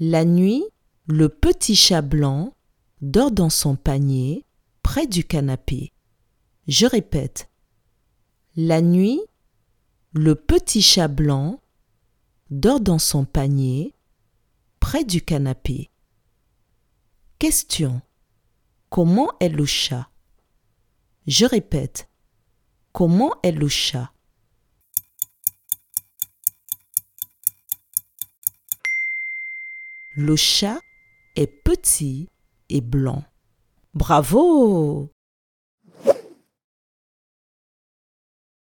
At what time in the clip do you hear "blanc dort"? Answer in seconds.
2.02-3.30, 11.06-12.80